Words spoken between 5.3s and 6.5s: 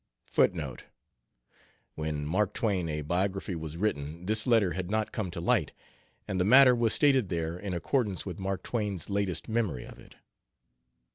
light, and the